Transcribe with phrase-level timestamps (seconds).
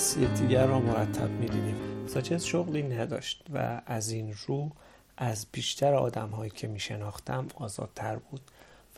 [0.00, 2.06] پس یکدیگر را مرتب می‌دیدیم.
[2.06, 4.70] ساچز شغلی نداشت و از این رو
[5.16, 8.40] از بیشتر آدمهایی که میشناختم آزادتر بود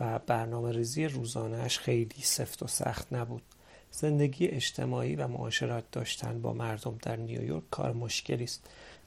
[0.00, 3.42] و برنامه ریزی روزانهش خیلی سفت و سخت نبود.
[3.90, 8.66] زندگی اجتماعی و معاشرت داشتن با مردم در نیویورک کار مشکلی است.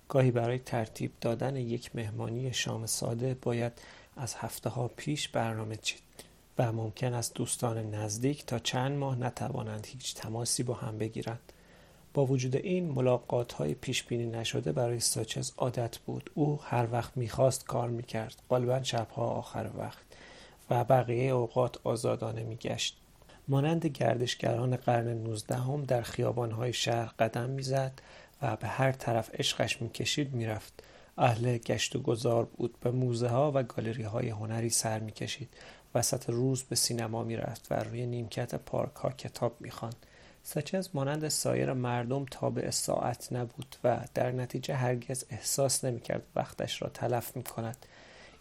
[0.10, 3.74] گاهی برای ترتیب دادن یک مهمانی شام ساده باید
[4.18, 6.02] از هفته ها پیش برنامه چید
[6.58, 11.52] و ممکن است دوستان نزدیک تا چند ماه نتوانند هیچ تماسی با هم بگیرند.
[12.16, 16.32] با وجود این ملاقات های پیش بینی نشده برای ساچز عادت بود.
[16.34, 18.36] او هر وقت می‌خواست کار می‌کرد.
[18.50, 20.06] غالبا شبها آخر وقت
[20.70, 22.98] و بقیه اوقات آزادانه میگشت.
[23.48, 28.02] مانند گردشگران قرن نوزدهم در خیابانهای شهر قدم می‌زد
[28.42, 30.84] و به هر طرف عشقش می‌کشید می‌رفت.
[31.18, 32.80] اهل گشت و گذار بود.
[32.80, 35.50] به موزه ها و گالری های هنری سر می‌کشید.
[35.96, 40.06] وسط روز به سینما می‌رفت و روی نیمکت پارک ها کتاب می‌خواند.
[40.48, 46.90] سچز مانند سایر مردم تابع ساعت نبود و در نتیجه هرگز احساس نمی‌کرد وقتش را
[46.90, 47.86] تلف می‌کند.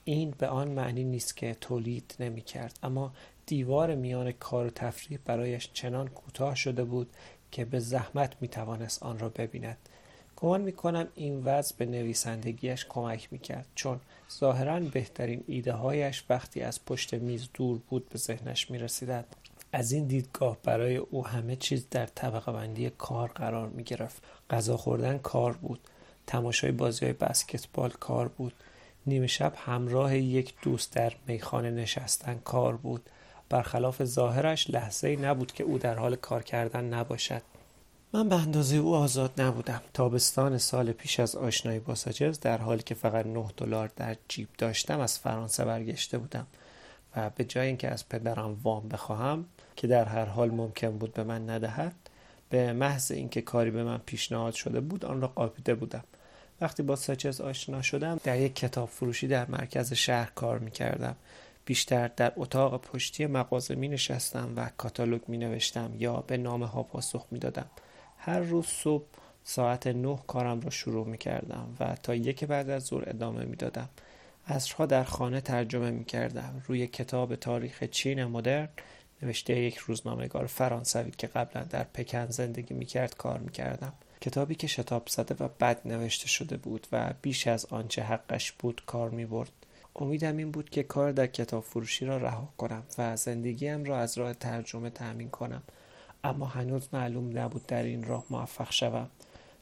[0.05, 3.13] این به آن معنی نیست که تولید نمی‌کرد اما
[3.47, 7.11] دیوار میان کار و تفریح برایش چنان کوتاه شده بود
[7.51, 9.79] که به زحمت می‌توانست آن را ببیند.
[10.37, 14.01] گمان می‌کنم این وضع به نویسندگیش کمک می‌کرد چون
[14.39, 19.37] ظاهرا بهترین ایده هایش وقتی از پشت میز دور بود به ذهنش می‌رسیدند.
[19.75, 24.23] از این دیدگاه برای او همه چیز در طبقه بندی کار قرار می گرفت.
[24.51, 25.81] غذا خوردن کار بود.
[26.27, 28.53] تماشای بازی های بسکتبال کار بود.
[29.07, 33.11] نیمه شب همراه یک دوست در میخانه نشستن کار بود.
[33.49, 37.43] برخلاف ظاهرش لحظه ای نبود که او در حال کار کردن نباشد.
[38.13, 39.81] من به اندازه او آزاد نبودم.
[39.95, 44.49] تابستان سال پیش از آشنایی با ساجز در حالی که فقط 9 دلار در جیب
[44.59, 46.47] داشتم از فرانسه برگشته بودم
[47.17, 49.45] و به جای اینکه از پدرم وام بخواهم
[49.77, 51.95] که در هر حال ممکن بود به من ندهد
[52.51, 56.05] به محض اینکه کاری به من پیشنهاد شده بود آن را قاپیده بودم.
[56.61, 61.17] وقتی با ساچز آشنا شدم در یک کتاب فروشی در مرکز شهر کار می کردم
[61.65, 66.83] بیشتر در اتاق پشتی مغازه می نشستم و کاتالوگ می نوشتم یا به نامه ها
[66.83, 67.67] پاسخ می دادم
[68.19, 69.05] هر روز صبح
[69.45, 73.57] ساعت نه کارم را شروع می کردم و تا یک بعد از ظهر ادامه می
[73.57, 73.89] دادم
[74.49, 78.69] عصرها در خانه ترجمه می کردم روی کتاب تاریخ چین مدرن
[79.23, 83.93] نوشته یک روزنامهگار فرانسوی که قبلا در پکن زندگی می‌کرد کار می‌کردم.
[84.21, 88.83] کتابی که شتاب زده و بد نوشته شده بود و بیش از آنچه حقش بود
[88.87, 89.53] کار می‌برد.
[89.97, 94.19] امیدم این بود که کار در کتاب فروشی را رها کنم و زندگیم را از
[94.19, 95.63] راه ترجمه تأمین کنم.
[96.25, 99.11] اما هنوز معلوم نبود در این راه موفق شوم.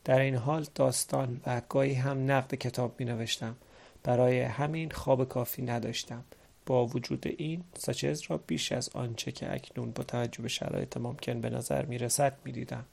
[0.05, 3.57] در این حال داستان و گاهی هم نقد کتاب می نوشتم
[4.03, 6.25] برای همین خواب کافی نداشتم.
[6.67, 11.41] با وجود این ساچز را بیش از آنچه که اکنون با توجه به شرایط ممکن
[11.41, 12.85] به نظر می رسد می دیدم.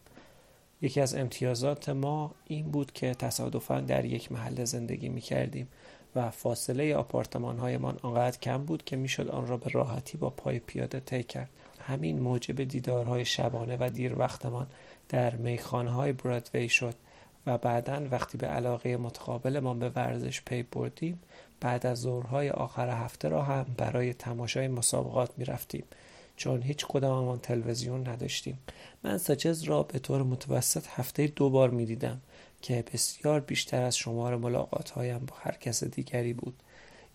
[0.82, 5.68] یکی از امتیازات ما این بود که تصادفا در یک محل زندگی می کردیم
[6.16, 10.60] و فاصله آپارتمان هایمان آنقدر کم بود که می‌شد آن را به راحتی با پای
[10.60, 14.68] پیاده طی کرد همین موجب دیدارهای شبانه و دیر وقتمان
[15.10, 16.96] در میخانه های برادوی شد
[17.50, 21.20] و بعدا وقتی به علاقه متقابلمان به ورزش پی بردیم
[21.60, 25.84] بعد از ظهرهای آخر هفته را هم برای تماشای مسابقات می رفتیم
[26.36, 28.60] چون هیچ کداممان تلویزیون نداشتیم.
[29.04, 32.22] من ساچز را به طور متوسط هفته دو بار می دیدم
[32.62, 36.64] که بسیار بیشتر از شمار ملاقات هایم با هر کس دیگری بود.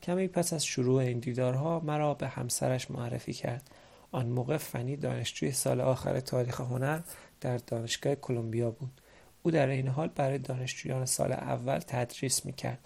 [0.03, 3.71] کمی پس از شروع این دیدارها مرا به همسرش معرفی کرد.
[4.13, 7.01] آن موقع فنی دانشجوی سال آخر تاریخ هنر
[7.41, 9.01] در دانشگاه کلمبیا بود.
[9.47, 12.79] او در این حال برای دانشجویان سال اول تدریس می کرد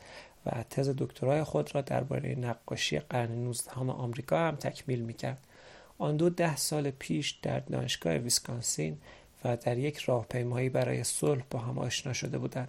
[0.47, 5.39] و تز دکترای خود را درباره نقاشی قرن 19 آمریکا هم تکمیل می کرد.
[5.99, 8.99] آن دو ده سال پیش در دانشگاه ویسکانسین
[9.45, 12.69] و در یک راهپیمایی برای صلح با هم آشنا شده بودند.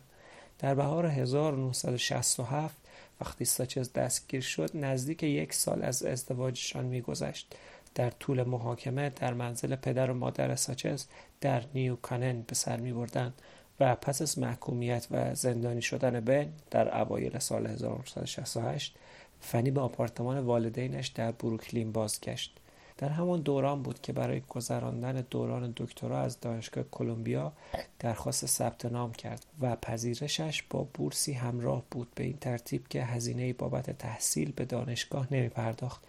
[0.59, 2.75] در بهار 1967
[3.21, 7.56] وقتی ساچز دستگیر شد نزدیک یک سال از ازدواجشان میگذشت
[7.95, 11.06] در طول محاکمه در منزل پدر و مادر ساچز
[11.42, 13.33] در نیو کانن به سر می بردن
[13.79, 18.95] و پس از محکومیت و زندانی شدن بن در اوایل سال 1968
[19.41, 22.59] فنی به آپارتمان والدینش در بروکلین بازگشت.
[22.97, 27.53] در همان دوران بود که برای گذراندن دوران دکترا از دانشگاه کلمبیا
[27.99, 32.07] درخواست ثبت نام کرد و پذیرشش با بورسی همراه بود.
[32.15, 36.01] به این ترتیب که هزینه بابت تحصیل به دانشگاه نمی پرداخت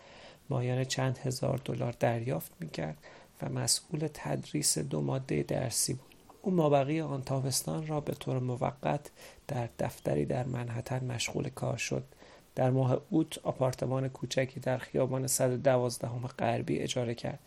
[0.50, 2.96] مایان چند هزار دلار دریافت می کرد
[3.43, 6.10] و مسئول تدریس دو ماده درسی بود.
[6.42, 9.10] او مابقی آن تابستان را به طور موقت
[9.48, 12.04] در دفتری در منحتن مشغول کار شد.
[12.54, 16.08] در ماه اوت آپارتمان کوچکی در خیابان 112
[16.38, 17.38] غربی اجاره کرد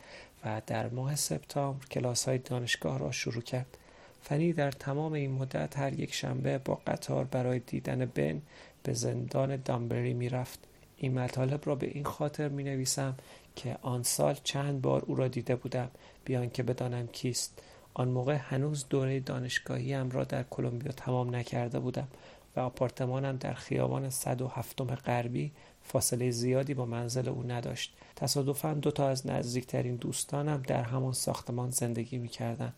[0.45, 3.77] و در ماه سپتامبر کلاس های دانشگاه را شروع کرد.
[4.21, 8.41] فنی در تمام این مدت هر یک شنبه با قطار برای دیدن بن
[8.83, 10.59] به زندان دامبری می‌رفت.
[10.97, 13.15] این مطالب را به این خاطر می نویسم
[13.55, 15.91] که آن سال چند بار او را دیده بودم
[16.25, 17.61] بیان که بدانم کیست.
[17.93, 22.07] آن موقع هنوز دوره دانشگاهی هم را در کلمبیا تمام نکرده بودم
[22.55, 25.51] و آپارتمانم در خیابان صد و هفتم غربی
[25.83, 27.93] فاصله زیادی با منزل او نداشت.
[28.15, 32.73] تصادفا دو تا از نزدیکترین دوستانم در همان ساختمان زندگی می‌کردند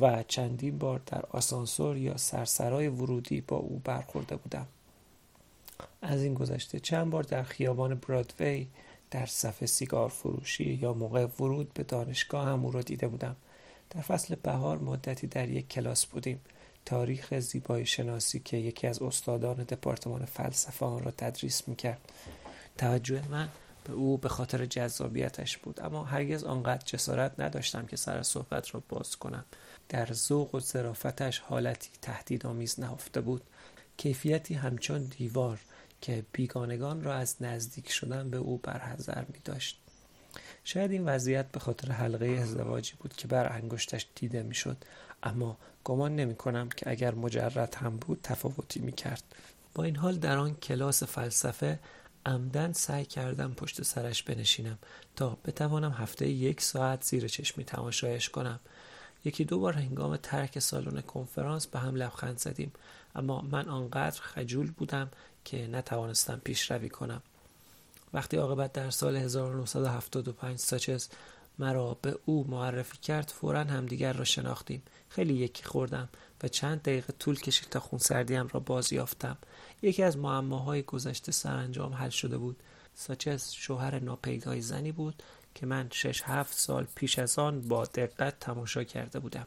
[0.00, 4.66] و چندین بار در آسانسور یا سرسرای ورودی با او برخورده بودم.
[6.02, 8.66] از این گذشته چند بار در خیابان برادوی
[9.10, 13.36] در صف سیگار فروشی یا موقع ورود به دانشگاه هم او را دیده بودم.
[13.90, 16.40] در فصل بهار مدتی در یک کلاس بودیم.
[16.84, 22.12] تاریخ زیبایی شناسی که یکی از استادان دپارتمان فلسفه آن را تدریس می‌کرد.
[22.78, 23.48] توجه من
[23.84, 28.82] به او به خاطر جذابیتش بود اما هرگز آنقدر جسارت نداشتم که سر صحبت را
[28.88, 29.44] باز کنم.
[29.88, 33.42] در ذوق و ظرافتش حالتی تهدیدآمیز نهفته بود.
[33.96, 35.60] کیفیتی همچون دیوار
[36.00, 39.80] که بیگانگان را از نزدیک شدن به او برحضر می داشت.
[40.68, 44.76] شاید این وضعیت به خاطر حلقه ازدواجی بود که بر انگشتش دیده می‌شد
[45.22, 49.22] اما گمان نمی کنم که اگر مجرد هم بود تفاوتی می کرد.
[49.74, 51.78] با این حال در آن کلاس فلسفه
[52.26, 54.78] عمدن سعی کردم پشت سرش بنشینم
[55.16, 58.60] تا بتوانم هفته یک ساعت زیر چشمی تماشایش کنم
[59.24, 62.72] یکی دو بار هنگام ترک سالن کنفرانس به هم لبخند زدیم
[63.14, 65.10] اما من آنقدر خجول بودم
[65.44, 67.22] که نتوانستم پیشروی کنم
[68.12, 71.08] وقتی عاقبت در سال 1975 ساچز
[71.58, 74.82] مرا به او معرفی کرد فورا همدیگر را شناختیم.
[75.08, 76.08] خیلی یکی خوردم
[76.42, 79.36] و چند دقیقه طول کشید تا خونسردیم را باز یافتم.
[79.82, 82.56] یکی از معماهای گذشته سرانجام حل شده بود.
[82.94, 85.22] ساچز شوهر ناپیدای زنی بود
[85.54, 89.46] که من شش هفت سال پیش از آن با دقت تماشا کرده بودم.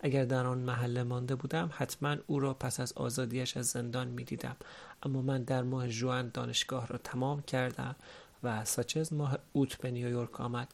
[0.00, 4.24] اگر در آن محله مانده بودم حتما او را پس از آزادیش از زندان می
[4.24, 4.56] دیدم
[5.02, 7.96] اما من در ماه جوان دانشگاه را تمام کردم
[8.42, 10.68] و ساچز ماه اوت به نیویورک آمد.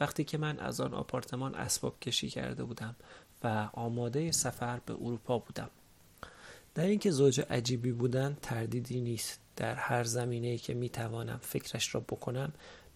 [0.00, 2.96] وقتی که من از آن آپارتمان اسباب کشی کرده بودم
[3.44, 5.70] و آماده سفر به اروپا بودم.
[6.74, 9.40] در اینکه زوج عجیبی بودن تردیدی نیست.
[9.56, 12.52] در هر زمینه که می توانم فکرش را بکنم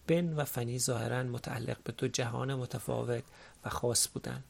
[0.07, 3.23] بن و فنی ظاهرا متعلق به دو جهان متفاوت
[3.65, 4.43] و خاص بودند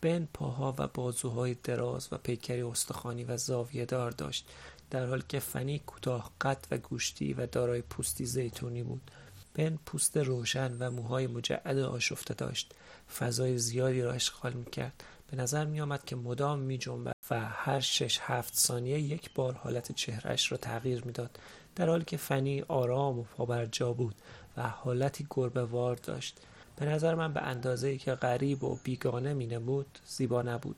[0.00, 4.48] بن پاها و بازوهای دراز و پیکری استخوانی و زاویه دار داشت.
[4.90, 9.10] در حالی که فنی کوتاه قد و گوشتی و دارای پوستی زیتونی بود.
[9.54, 12.74] بن پوست روشن و موهای مجعد آشفته داشت.
[13.18, 15.04] فضای زیادی را اشغال می‌کرد.
[15.30, 19.52] به نظر می آمد که مدام می جنبد و هر شش هفت ثانیه یک بار
[19.54, 21.38] حالت چهرش را تغییر می‌داد.
[21.76, 24.14] در حالی که فنی آرام و پابرجا بود
[24.56, 26.40] و حالتی گربه وار داشت.
[26.76, 30.76] به نظر من به اندازه که غریب و بیگانه می نمود زیبا نبود.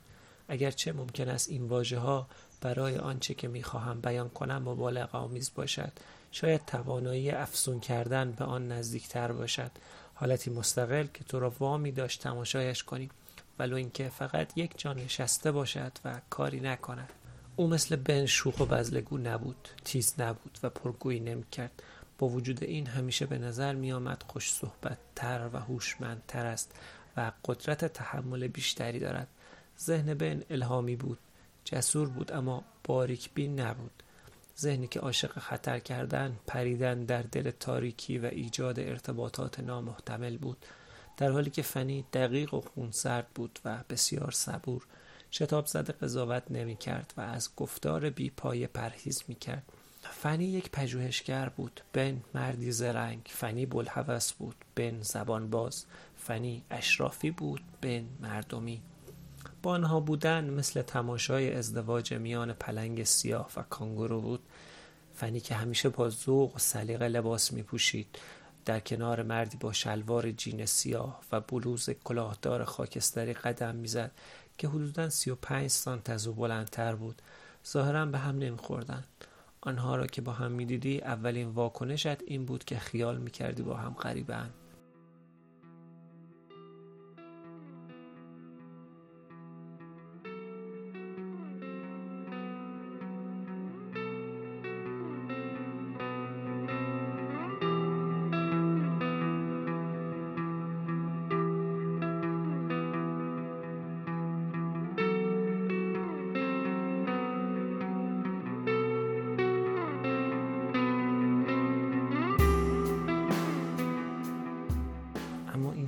[0.48, 2.26] اگرچه ممکن است این واژه ها
[2.66, 5.92] برای آنچه که می خواهم بیان کنم مبالغ آمیز باشد.
[6.32, 9.70] شاید توانایی افسون کردن به آن نزدیکتر باشد.
[10.14, 13.10] حالتی مستقل که تو را وامی داشت تماشایش کنی.
[13.58, 17.12] ولو اینکه فقط یک جا نشسته باشد و کاری نکند.
[17.56, 21.82] او مثل بن شوخ و بزلگو نبود تیز نبود و پرگویی نمی‌کرد.
[22.18, 26.72] با وجود این همیشه به نظر می آمد خوش صحبت تر و هوشمندتر است
[27.16, 29.28] و قدرت تحمل بیشتری دارد.
[29.80, 31.18] ذهن بن الهامی بود.
[31.66, 34.02] جسور بود اما باریک بین نبود.
[34.58, 40.66] ذهنی که عاشق خطر کردن پریدن در دل تاریکی و ایجاد ارتباطات نامحتمل بود.
[41.16, 44.86] در حالی که فنی دقیق و خونسرد بود و بسیار صبور
[45.32, 49.72] شتاب زده قضاوت نمی کرد و از گفتار بی پای پرهیز می کرد
[50.12, 51.80] فنی یک پژوهشگر بود.
[51.92, 53.20] بن مردی زرنگ.
[53.28, 54.56] فنی بلحوث بود.
[54.74, 57.60] بن زبان باز فنی اشرافی بود.
[57.80, 58.82] بن مردمی.
[59.62, 64.40] با آنها بودن مثل تماشای ازدواج میان پلنگ سیاه و کانگورو بود
[65.14, 68.18] فنی که همیشه با ذوق و سلیقه لباس می پوشید
[68.64, 74.10] در کنار مردی با شلوار جین سیاه و بلوز کلاهدار خاکستری قدم می‌زد
[74.58, 77.22] که حدودا سی و پنج سانت از او بلندتر بود.
[77.66, 79.06] ظاهرا به هم نمیخوردند
[79.60, 83.94] آنها را که با هم می‌دیدی اولین واکنشت این بود که خیال می‌کردی با هم
[83.94, 84.54] غریبند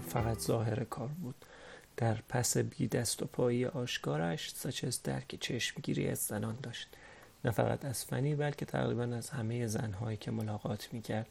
[0.09, 1.35] فقط ظاهر کار بود.
[1.97, 6.89] در پس بی دست و پایی آشکارش ساچز درک چشمگیری از زنان داشت.
[7.45, 11.27] نه فقط از فنی بلکه تقریبا از همه زنهایی که ملاقات می‌کرد.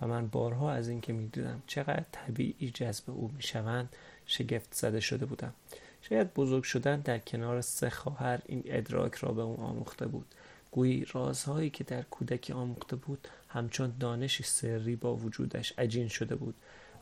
[0.00, 3.88] و من بارها از اینکه می‌دیدم چقدر طبیعی جذب او می‌شوند
[4.26, 5.54] شگفت زده شده بودم.
[6.02, 10.26] شاید بزرگ شدن در کنار سه خواهر این ادراک را به او آموخته بود.
[10.70, 16.54] گویی رازهایی که در کودکی آموخته بود همچون دانشی سری با وجودش عجین شده بود.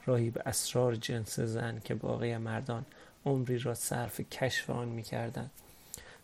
[0.06, 2.86] راهی به اسرار جنس زن که باقی مردان
[3.26, 5.50] عمری را صرف کشف آن می‌کردند.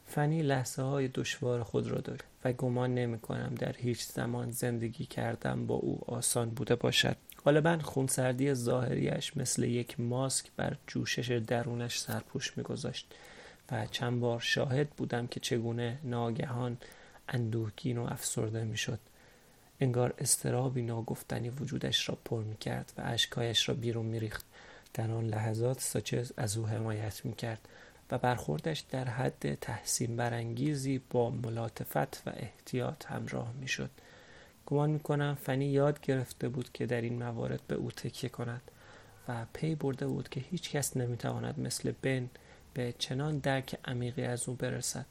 [0.06, 5.06] فنی لحظه های دشوار خود را داشت و گمان نمی کنم در هیچ زمان زندگی
[5.06, 7.16] کردن با او آسان بوده باشد.
[7.44, 13.14] غالبا خونسردی ظاهریش مثل یک ماسک بر جوشش درونش سرپوش میگذاشت
[13.72, 16.76] و چند بار شاهد بودم که چگونه ناگهان
[17.28, 18.98] اندوهگین و افسرده می‌شد.
[19.80, 24.44] انگار استرابی ناگفتنی وجودش را پر می‌کرد و اشکایش را بیرون میریخت.
[24.94, 27.68] در آن لحظات ساچز از او حمایت می‌کرد
[28.10, 33.90] و برخوردش در حد تحسین برانگیزی با ملاطفت و احتیاط همراه می‌شد.
[34.66, 38.62] گمان می‌کنم فنی یاد گرفته بود که در این موارد به او تکیه کند
[39.28, 42.30] و پی برده بود که هیچ کس نمی‌تواند مثل بن
[42.74, 45.06] به چنان درک عمیقی از او برسد.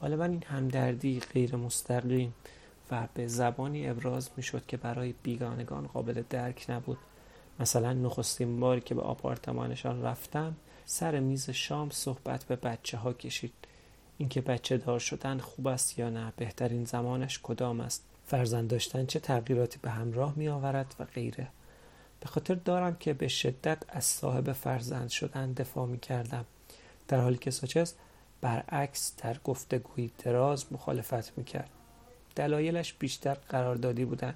[0.00, 2.34] غالبا این همدردی غیر مستقیم
[2.90, 6.98] و به زبانی ابراز می‌شد که برای بیگانگان قابل درک نبود.
[7.60, 13.52] مثلا نخستین باری که به آپارتمانشان رفتم سر میز شام صحبت به بچه ها کشید.
[14.18, 19.20] اینکه بچه دار شدن خوب است یا نه بهترین زمانش کدام است؟ فرزند داشتن چه
[19.20, 21.48] تغییراتی به همراه می آورد و غیره.
[22.20, 26.44] به خاطر دارم که به شدت از صاحب فرزند شدن دفاع می کردم
[27.08, 27.92] در حالی که ساچز
[28.40, 31.70] برعکس در گفتگوی دراز مخالفت می کرد
[32.36, 34.34] دلایلش بیشتر قراردادی بودند.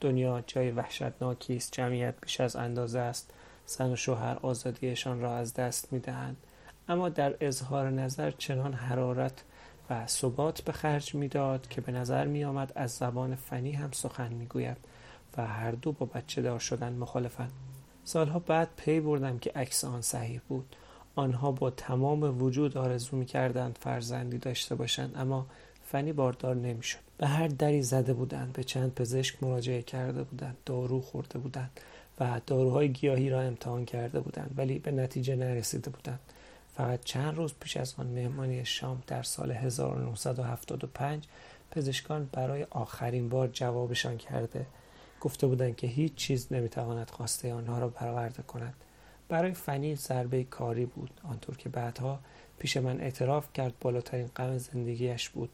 [0.00, 1.72] دنیا جای وحشتناکی است.
[1.72, 3.30] جمعیت بیش از اندازه است.
[3.66, 6.36] زن و شوهر آزادیشان را از دست می دهند.
[6.88, 9.44] اما در اظهار نظر چنان حرارت
[9.90, 14.32] و ثبات به خرج می‌داد که به نظر می آمد از زبان فنی هم سخن
[14.32, 14.76] می گوید
[15.36, 17.52] و هر دو با بچه دار شدن مخالفند.
[18.04, 20.76] سالها بعد پی بردم که عکس آن صحیح بود.
[21.14, 25.46] آنها با تمام وجود آرزو می کردند فرزندی داشته باشند اما
[25.84, 27.03] فنی باردار نمی‌شد.
[27.18, 31.80] به هر دری زده بودند به چند پزشک مراجعه کرده بودند دارو خورده بودند
[32.20, 36.20] و داروهای گیاهی را امتحان کرده بودند ولی به نتیجه نرسیده بودند.
[36.76, 41.24] فقط چند روز پیش از آن مهمانی شام در سال 1975
[41.70, 44.66] پزشکان برای آخرین بار جوابشان کرده
[45.20, 48.74] گفته بودند که هیچ چیز نمی‌تواند خواسته آنها را برآورده کند.
[49.28, 51.10] برای فنی ضربه کاری بود.
[51.22, 52.20] آنطور که بعدها
[52.58, 55.50] پیش من اعتراف کرد بالاترین غم زندگیش بود.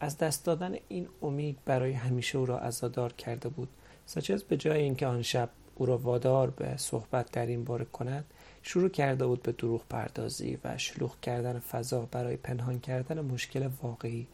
[0.00, 3.68] از دست دادن این امید برای همیشه او را عزادار کرده بود.
[4.06, 8.24] ساچز به جای اینکه آن شب او را وادار به صحبت در این باره کند
[8.62, 14.26] شروع کرده بود به دروغ پردازی و شلوغ کردن فضا برای پنهان کردن مشکل واقعی.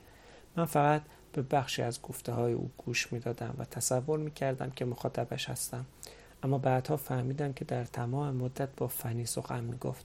[0.56, 1.02] من فقط
[1.32, 5.48] به بخشی از گفته های او گوش می دادم و تصور می کردم که مخاطبش
[5.48, 5.86] هستم.
[6.42, 10.04] اما بعدها فهمیدم که در تمام مدت با فنی سخن می گفت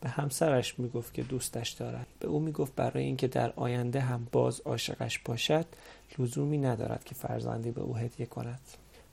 [0.00, 2.06] به همسرش می گفت که دوستش دارد.
[2.20, 5.66] به او می گفت برای اینکه در آینده هم باز عاشقش باشد
[6.18, 8.60] لزومی ندارد که فرزندی به او هدیه کند.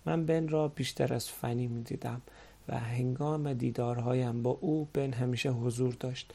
[0.06, 2.22] من بن را بیشتر از فنی می دیدم
[2.70, 6.34] و هنگام دیدارهایم با او بن همیشه حضور داشت.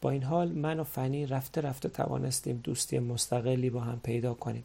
[0.00, 4.64] با این حال من و فنی رفته رفته توانستیم دوستی مستقلی با هم پیدا کنیم.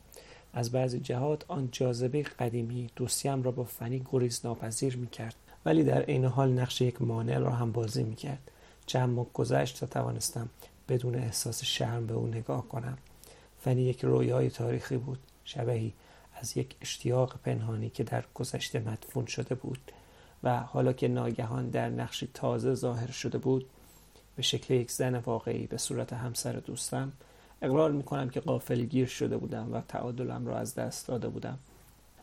[0.53, 5.83] از بعضی جهات آن جاذبه قدیمی دوستیم را با فنی گریز ناپذیر می کرد ولی
[5.83, 8.51] در عین حال نقش یک مانع را هم بازی می کرد
[8.89, 10.49] چند گذشت تا توانستم
[10.87, 12.97] بدون احساس شرم به او نگاه کنم.
[13.61, 15.19] فنی یک رویای تاریخی بود.
[15.45, 15.93] شبهی
[16.35, 19.91] از یک اشتیاق پنهانی که در گذشته مدفون شده بود
[20.43, 23.65] و حالا که ناگهان در نقشی تازه ظاهر شده بود
[24.35, 27.11] به شکل یک زن واقعی به صورت همسر دوستم
[27.61, 31.59] اقرار می‌کنم که قافل گیر شده بودم و تعادلم را از دست داده بودم.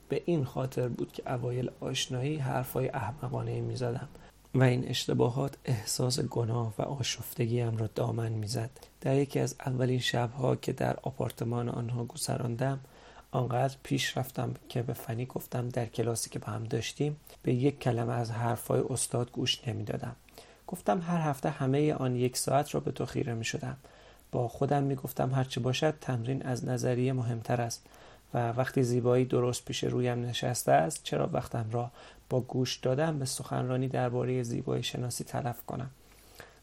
[0.09, 4.09] به این خاطر بود که اوایل آشنایی حرفای احمقانه می‌زدم.
[4.57, 8.71] و این اشتباهات احساس گناه و آشفتگیم را دامن می‌زد.
[9.01, 12.81] در یکی از اولین شبها که در آپارتمان آنها گذراندم
[13.31, 17.81] آنقدر پیش رفتم که به فنی گفتم در کلاسی که با هم داشتیم به یک
[17.81, 20.17] کلمه از حرفهای استاد گوش نمی‌دادم.
[20.67, 23.77] گفتم هر هفته همه آن یک ساعت را به تو خیره می شدم
[24.33, 27.87] با خودم می گفتم هرچه باشد تمرین از نظریه مهمتر است
[28.35, 31.91] و وقتی زیبایی درست پیش رویم نشسته است چرا وقتم را
[32.31, 35.91] با گوش دادم به سخنرانی درباره زیبایی شناسی تلف کنم.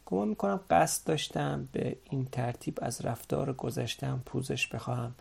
[0.06, 5.14] گمان می‌کنم قصد داشتم به این ترتیب از رفتار گذشتم پوزش بخواهم.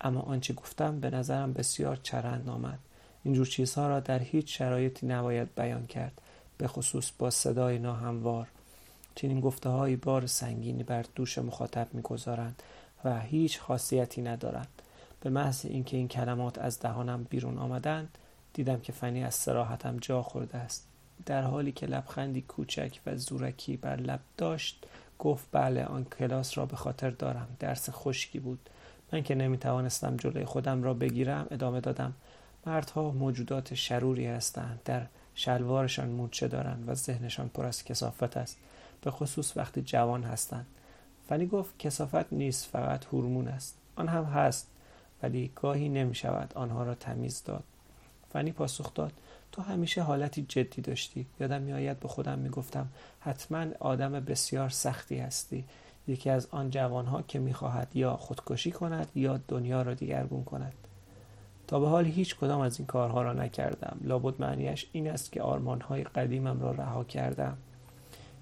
[0.00, 2.78] اما آنچه گفتم به نظرم بسیار چرند آمد.
[3.24, 6.12] اینجور چیزها را در هیچ شرایطی نباید بیان کرد
[6.58, 8.46] به خصوص با صدای ناهموار.
[9.14, 12.62] چنین گفته های بار سنگینی بر دوش مخاطب می‌گذارند
[13.04, 14.68] و هیچ خاصیتی ندارند.
[15.20, 18.18] به محض اینکه این کلمات از دهانم بیرون آمدند
[18.54, 20.86] دیدم که فنی از سراحتم جا خورده است.
[21.26, 24.86] در حالی که لبخندی کوچک و زورکی بر لب داشت
[25.18, 27.48] گفت بله آن کلاس را به خاطر دارم.
[27.58, 28.70] درس خشکی بود.
[29.12, 32.14] من که نمی توانستم جلوی خودم را بگیرم ادامه دادم.
[32.66, 34.80] مردها موجودات شروری هستند.
[34.84, 38.58] در شلوارشان مورچه دارند و ذهنشان پر از کسافت است.
[39.00, 40.66] به خصوص وقتی جوان هستند.
[41.28, 43.76] فنی گفت کسافت نیست فقط هورمون است.
[43.96, 44.66] آن هم هست
[45.22, 47.64] ولی گاهی نمی شود آنها را تمیز داد.
[48.34, 49.12] فنی پاسخ داد.
[49.52, 51.26] تو همیشه حالتی جدی داشتی.
[51.40, 52.88] یادم میآید به خودم می‌گفتم
[53.20, 55.64] حتما آدم بسیار سختی هستی.
[56.08, 60.72] یکی از آن جوانها که می‌خواهد یا خودکشی کند یا دنیا را دیگرگون کند.
[61.66, 63.96] تا به حال هیچ کدام از این کارها را نکردم.
[64.02, 67.56] لابد معنیش این است که آرمانهای قدیمم را رها کردم.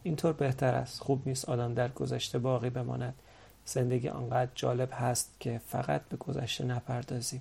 [0.03, 1.01] اینطور بهتر است.
[1.01, 3.15] خوب نیست آدم در گذشته باقی بماند.
[3.65, 7.41] زندگی آنقدر جالب هست که فقط به گذشته نپردازیم.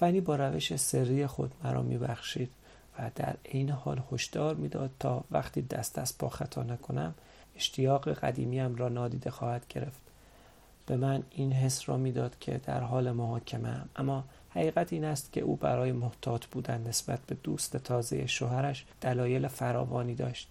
[0.00, 2.50] فنی با روش سری خود مرا میبخشید
[2.98, 7.14] و در عین حال هشدار می‌داد تا وقتی دست از پا خطا نکنم
[7.56, 10.00] اشتیاق قدیمیم را نادیده خواهد گرفت
[10.86, 15.40] به من این حس را می‌داد که در حال محاکمه اما حقیقت این است که
[15.40, 20.48] او برای محتاط بودن نسبت به دوست تازه شوهرش دلایل فراوانی داشت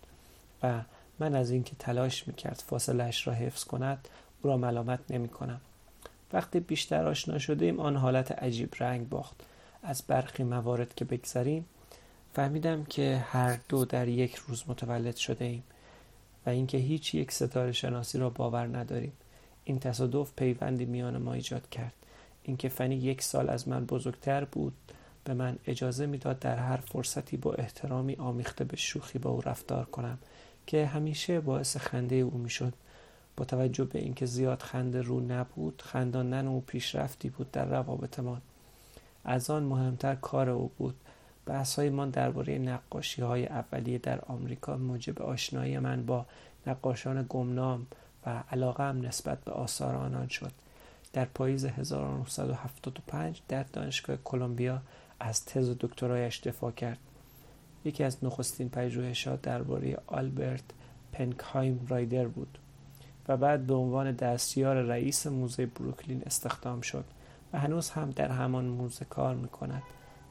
[0.63, 0.81] و
[1.19, 4.07] من از اینکه تلاش می‌کرد فاصلش را حفظ کند
[4.41, 5.61] او را ملامت نمی کنم.
[6.33, 9.43] وقتی بیشتر آشنا شدیم آن حالت عجیب رنگ باخت.
[9.83, 11.65] از برخی موارد که بگذریم
[12.33, 15.63] فهمیدم که هر دو در یک روز متولد شده ایم
[16.45, 19.13] و اینکه هیچ یک ستاره شناسی را باور نداریم.
[19.63, 21.93] این تصادف پیوندی میان ما ایجاد کرد.
[22.43, 24.73] اینکه فنی یک سال از من بزرگتر بود
[25.23, 29.85] به من اجازه می‌داد در هر فرصتی با احترامی آمیخته به شوخی با او رفتار
[29.85, 30.17] کنم
[30.67, 32.73] که همیشه باعث خنده او می‌شد.
[33.37, 38.41] با توجه به اینکه زیاد خنده رو نبود خنداندن او پیشرفتی بود در روابطمان
[39.25, 40.95] از آن مهمتر کار او بود.
[41.45, 46.25] بحث من درباره نقاشی های اولیه در آمریکا موجب آشنایی من با
[46.67, 47.87] نقاشان گمنام
[48.25, 50.51] و علاقه هم نسبت به آثار آنان شد.
[51.13, 54.81] در پاییز 1975 در دانشگاه کلمبیا
[55.19, 56.97] از تز و دکترایش دفاع کرد.
[57.85, 60.63] یکی از نخستین پژوهشات درباره آلبرت
[61.11, 62.57] پنکهایم رایدر بود.
[63.27, 67.05] و بعد به عنوان دستیار رئیس موزه بروکلین استخدام شد
[67.53, 69.83] و هنوز هم در همان موزه کار می کند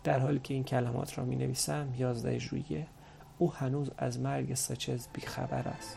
[0.04, 2.86] در حالی که این کلمات را می نویسم 11 ژوئیه
[3.38, 5.96] او هنوز از مرگ ساچز بیخبر است.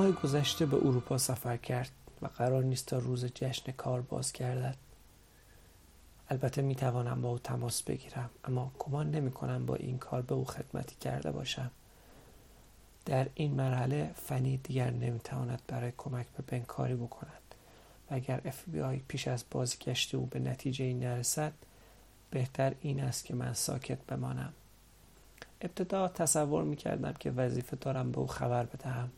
[0.00, 1.90] ماه گذشته به اروپا سفر کرد
[2.22, 4.76] و قرار نیست تا روز جشن کار باز گردد.
[6.28, 10.34] البته می توانم با او تماس بگیرم اما گمان نمی کنم با این کار به
[10.34, 11.70] او خدمتی کرده باشم.
[13.04, 17.54] در این مرحله فنی دیگر نمی تواند برای کمک به بن کاری بکند.
[18.10, 21.52] و اگر اف بی آی پیش از بازگشت او به نتیجه این نرسد
[22.30, 24.52] بهتر این است که من ساکت بمانم.
[25.60, 29.10] ابتدا تصور می کردم که وظیفه دارم به او خبر بدهم.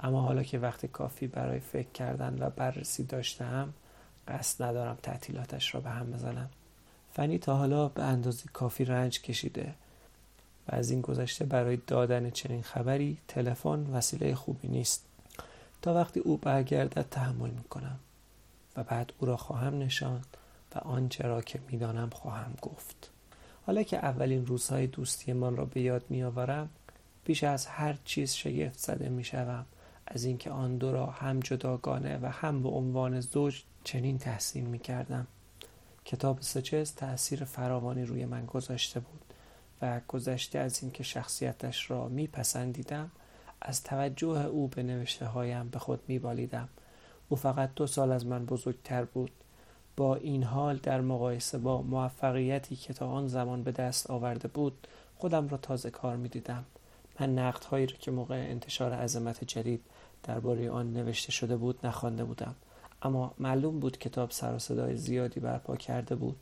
[0.00, 3.74] اما حالا که وقت کافی برای فکر کردن و بررسی داشتم
[4.28, 6.50] قصد ندارم تعطیلاتش را به هم بزنم.
[7.12, 9.74] فنی تا حالا به اندازه کافی رنج کشیده
[10.68, 15.04] و از این گذشته برای دادن چنین خبری تلفن وسیله خوبی نیست.
[15.82, 17.98] تا وقتی او برگردد تحمل می‌کنم
[18.76, 20.26] و بعد او را خواهم نشاند
[20.74, 23.10] و آنچه را که می‌دانم خواهم گفت.
[23.66, 26.68] حالا که اولین روزهای دوستی من را به یاد میآورم
[27.24, 29.66] بیش از هر چیز شگفت زده می‌شوم.
[30.10, 34.78] از اینکه آن دو را هم جداگانه و هم به عنوان زوج چنین تحسین می
[34.78, 35.26] کردم.
[36.04, 39.20] کتاب سچز تأثیر فراوانی روی من گذاشته بود
[39.82, 43.10] و گذشته از اینکه شخصیتش را میپسندیدم
[43.62, 46.68] از توجه او به نوشته هایم به خود میبالیدم.
[47.28, 49.30] او فقط دو سال از من بزرگتر بود.
[49.96, 54.86] با این حال در مقایسه با موفقیتی که تا آن زمان به دست آورده بود
[55.16, 56.64] خودم را تازه کار می‌دیدم.
[57.20, 59.80] من نقدهایی را که موقع انتشار عظمت جدید
[60.22, 62.54] درباره آن نوشته شده بود نخوانده بودم.
[63.02, 66.36] اما معلوم بود کتاب سر و صدای زیادی برپا کرده بود.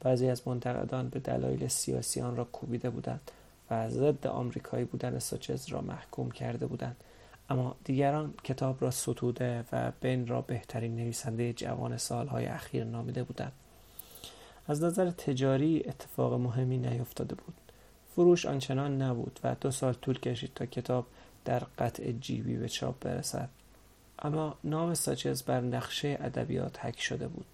[0.00, 3.30] بعضی از منتقدان به دلایل سیاسی آن را کوبیده بودند
[3.70, 6.96] و ضد آمریکایی بودن ساچز را محکوم کرده بودند.
[7.50, 13.52] اما دیگران کتاب را ستوده و بین را بهترین نویسنده جوان سالهای اخیر نامیده بودند.
[14.68, 17.54] از نظر تجاری اتفاق مهمی نیفتاده بود.
[18.14, 21.06] فروش آنچنان نبود و دو سال طول کشید تا کتاب
[21.44, 23.48] در قطع جیبی به چاپ برسد.
[24.18, 27.46] اما نام ساچز بر نقشه ادبیات حک شده بود.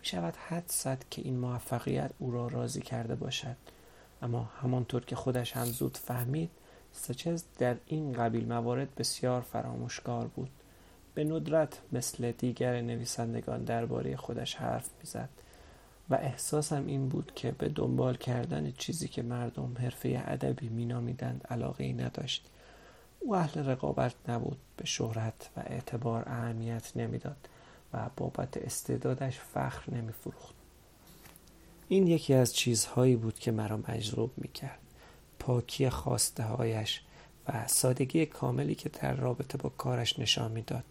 [0.00, 3.56] می شود حد زد که این موفقیت او را راضی کرده باشد.
[4.22, 6.50] اما همانطور که خودش هم زود فهمید
[6.92, 10.50] ساچز در این قبیل موارد بسیار فراموشکار بود.
[11.14, 15.28] به ندرت مثل دیگر نویسندگان درباره خودش حرف می‌زد
[16.10, 21.84] و احساسم این بود که به دنبال کردن چیزی که مردم حرفه ادبی مینامیدند علاقه
[21.84, 22.46] ای نداشت.
[23.20, 27.48] او اهل رقابت نبود به شهرت و اعتبار اهمیت نمی‌داد
[27.92, 30.54] و بابت استعدادش فخر نمیفروخت.
[31.88, 34.78] این یکی از چیزهایی بود که مرا مجذوب می‌کرد.
[35.38, 37.02] پاکی خواسته هایش
[37.48, 40.84] و سادگی کاملی که در رابطه با کارش نشان می‌داد.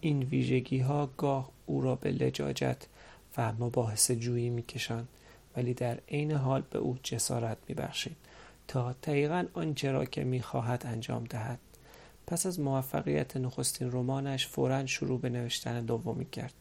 [0.00, 2.86] این ویژگی ها گاه او را به لجاجت
[3.36, 5.08] و مباحث جویی میکشاند
[5.56, 8.16] ولی در عین حال به او جسارت میبخشید.
[8.68, 11.58] تا دقیقا آنچه را که می‌خواهد انجام دهد.
[12.26, 16.54] پس از موفقیت نخستین رمانش فورا شروع به نوشتن دومی کرد.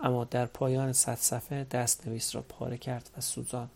[0.00, 3.68] اما در پایان صد صفحه دست نویس را پاره کرد و سوزان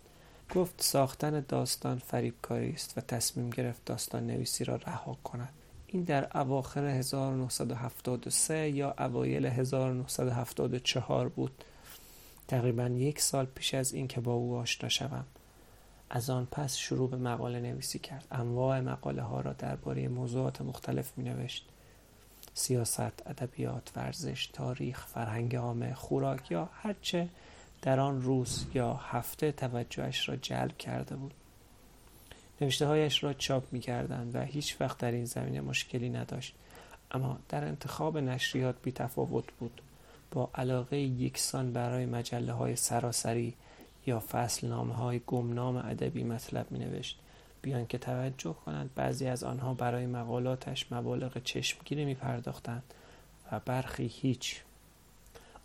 [0.55, 5.53] گفت ساختن داستان فریبکاری است و تصمیم گرفت داستان نویسی را رها کند.
[5.87, 11.65] این در اواخر 1973 یا اوایل 1974 بود.
[12.49, 15.25] تقریبا یک سال پیش از اینکه با او آشنا شوم.
[16.15, 18.27] از آن پس شروع به مقاله نویسی کرد.
[18.31, 21.69] انواع مقاله ها را درباره موضوعات مختلف می نوشت
[22.55, 27.29] سیاست، ادبیات، ورزش، تاریخ، فرهنگ عامه، خوراک یا هرچه
[27.83, 31.35] در آن روز یا هفته توجهش را جلب کرده بود.
[32.61, 36.55] نوشته هایش را چاپ می کردند و هیچ وقت در این زمینه مشکلی نداشت.
[37.11, 39.81] اما در انتخاب نشریات بی تفاوت بود.
[40.31, 43.55] با علاقه یکسان برای مجله های سراسری
[44.07, 47.19] یا فصل نامه های گمنام ادبی مطلب می نوشت
[47.63, 52.83] بیان که توجه کنند بعضی از آنها برای مقالاتش مبالغ چشمگیری می پرداختند
[53.53, 54.61] و برخی هیچ.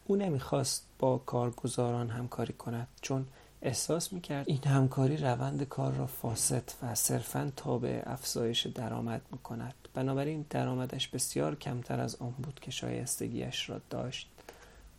[0.06, 3.26] او نمی‌خواست با کارگزاران همکاری کند چون
[3.62, 9.74] احساس می‌کرد این همکاری روند کار را فاسد و صرفا تابع افزایش درآمد می‌کند.
[9.94, 14.30] بنابراین درآمدش بسیار کمتر از آن بود که شایستگیش را داشت.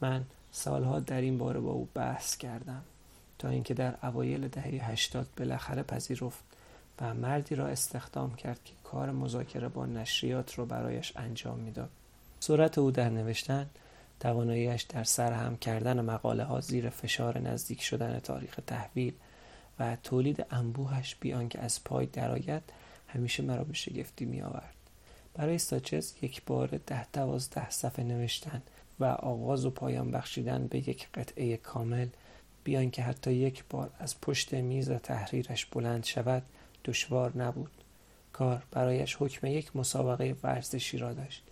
[0.00, 2.82] من سالها در این باره با او بحث کردم.
[3.38, 6.44] تا اینکه در اوایل دهه هشتاد بالاخره پذیرفت
[7.00, 11.90] و مردی را استخدام کرد که کار مذاکره با نشریات را برایش انجام می‌داد
[12.40, 13.66] سرعت او در نوشتن
[14.20, 19.12] تواناییش در سرهم کردن مقاله ها زیر فشار نزدیک شدن تاریخ تحویل
[19.78, 22.62] و تولید انبوهش بیان که از پای درآید
[23.08, 24.74] همیشه مرا به شگفتی می آورد.
[25.34, 28.62] برای ساچز یک بار ده دوازده صفحه نوشتن
[29.00, 32.08] و آغاز و پایان بخشیدن به یک قطعه کامل
[32.68, 36.42] بیان که حتی یک بار از پشت میز تحریرش بلند شود
[36.84, 37.70] دشوار نبود.
[38.32, 41.42] کار برایش حکم یک مسابقه ورزشی را داشت.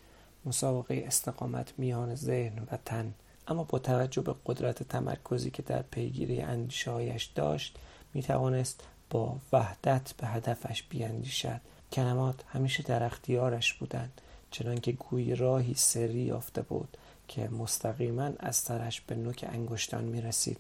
[0.45, 3.15] مسابقه استقامت میان ذهن و تن.
[3.49, 7.79] اما با توجه به قدرت تمرکزی که در پیگیری اندیشههایش داشت
[8.15, 11.61] می توانست با وحدت به هدفش بیاندیشد
[11.93, 16.97] کلمات همیشه در اختیارش بودند چنانکه گویی راهی سری یافته بود
[17.29, 20.59] که مستقیما از سرش به نوک انگشتان می رسید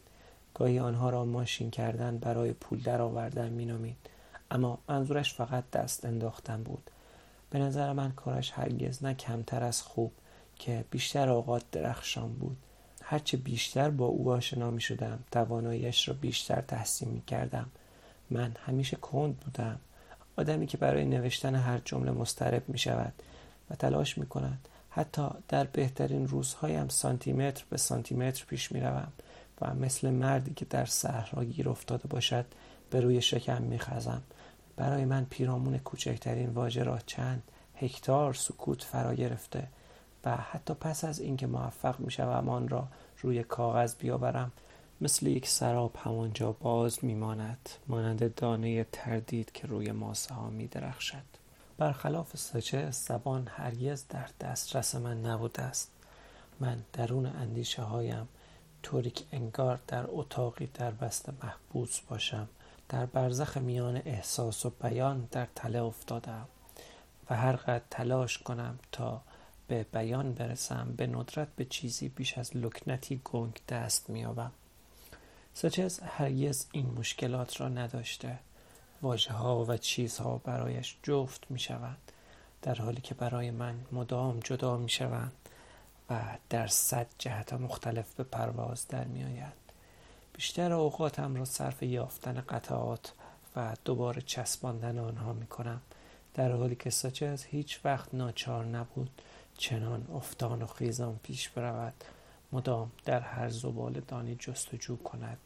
[0.58, 3.96] گاهی آنها را ماشین کردن برای پول درآوردن مینامید.
[4.50, 6.90] اما منظورش فقط دست انداختن بود.
[7.50, 10.12] به نظر من کارش هرگز نه کمتر از خوب
[10.58, 12.56] که بیشتر اوقات درخشان بود.
[13.02, 17.66] هرچه بیشتر با او آشنا می شدم تواناییش را بیشتر تحسین می کردم
[18.30, 19.78] من همیشه کند بودم.
[20.36, 23.12] آدمی که برای نوشتن هر جمله مسترب می شود
[23.70, 29.12] و تلاش می کند حتی در بهترین روزهایم سانتیمتر به سانتیمتر پیش می روم
[29.60, 32.46] و مثل مردی که در صحرا گیر افتاده باشد
[32.90, 34.22] به روی شکم می خزم
[34.76, 37.42] برای من پیرامون کوچکترین واژه را چند
[37.74, 39.68] هکتار سکوت فرا گرفته
[40.24, 42.88] و حتی پس از اینکه موفق می شوم آن را
[43.22, 44.52] روی کاغذ بیاورم
[45.00, 51.36] مثل یک سراب همانجا باز میماند مانند دانه تردید که روی ماسه ها می درخشد
[51.78, 55.90] برخلاف سچه زبان هرگز در دسترس من نبوده است.
[56.60, 58.28] من درون اندیشه هایم
[58.86, 62.48] طوری که انگار در اتاقی در بست محبوس باشم
[62.88, 66.48] در برزخ میان احساس و بیان در تله افتادم
[67.30, 69.20] و هر قدر تلاش کنم تا
[69.68, 74.52] به بیان برسم به ندرت به چیزی بیش از لکنتی گنگ دست میابم
[75.54, 78.38] سچز هرگز این مشکلات را نداشته
[79.02, 82.12] واجه ها و چیزها برایش جفت می شوند
[82.62, 85.32] در حالی که برای من مدام جدا می شوند
[86.10, 89.66] و در صد جهت مختلف به پرواز در می آید.
[90.32, 93.12] بیشتر اوقاتم را صرف یافتن قطعات
[93.56, 95.80] و دوباره چسباندن آنها می کنم.
[96.34, 99.22] در حالی که ساچز هیچ وقت ناچار نبود
[99.58, 102.04] چنان افتان و خیزان پیش برود.
[102.52, 105.38] مدام در هر زبال دانی جستجو کند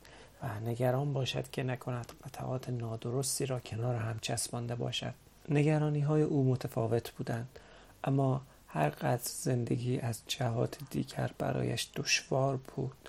[0.42, 5.14] و نگران باشد که نکند قطعات نادرستی را کنار هم چسبانده باشد.
[5.48, 7.58] نگرانی های او متفاوت بودند
[8.04, 13.08] اما هر قدر زندگی از جهات دیگر برایش دشوار بود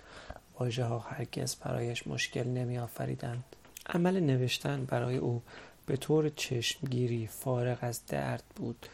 [0.59, 3.43] واژه ها هرگز برایش مشکل نمی آفریدند
[3.85, 5.41] عمل نوشتن برای او
[5.85, 8.85] به طور چشمگیری فارغ از درد بود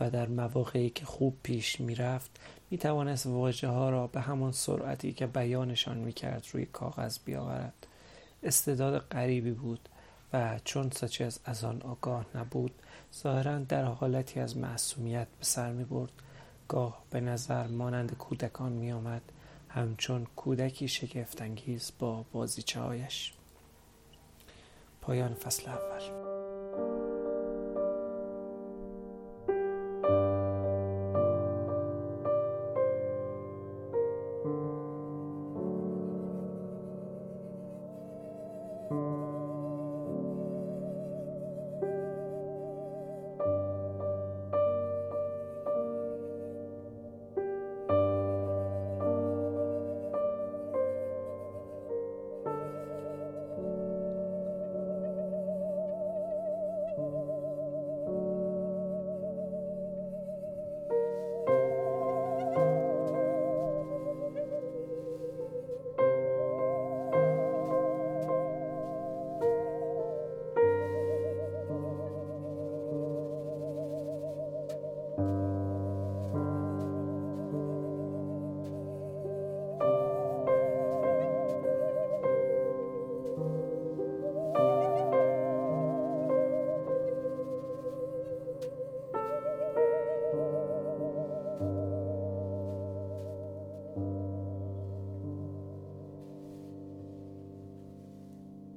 [0.00, 2.30] و در مواقعی که خوب پیش می رفت
[2.70, 7.86] می توانست واجه ها را به همان سرعتی که بیانشان می کرد روی کاغذ بیاورد.
[8.42, 9.88] استعداد غریبی بود
[10.32, 12.72] و چون سچز از آن آگاه نبود
[13.22, 16.12] ظاهرا در حالتی از معصومیت به سر می برد.
[16.68, 19.22] گاه به نظر مانند کودکان می آمد.
[19.68, 23.32] همچون کودکی شگفتانگیز با بازیچه هایش
[25.00, 26.23] پایان فصل اول.